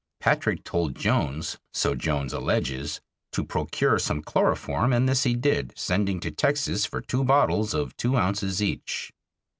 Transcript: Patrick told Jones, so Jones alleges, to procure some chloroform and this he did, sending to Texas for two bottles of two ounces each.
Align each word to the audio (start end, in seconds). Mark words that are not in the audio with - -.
Patrick 0.19 0.63
told 0.63 0.95
Jones, 0.95 1.59
so 1.75 1.93
Jones 1.93 2.33
alleges, 2.33 3.01
to 3.33 3.45
procure 3.45 3.99
some 3.99 4.23
chloroform 4.23 4.91
and 4.93 5.07
this 5.07 5.25
he 5.25 5.35
did, 5.35 5.73
sending 5.77 6.19
to 6.21 6.31
Texas 6.31 6.87
for 6.87 7.01
two 7.01 7.23
bottles 7.23 7.75
of 7.75 7.95
two 7.97 8.17
ounces 8.17 8.63
each. 8.63 9.13